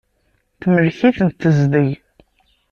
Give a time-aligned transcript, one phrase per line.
[0.61, 1.89] Temlek-itent tezdeg.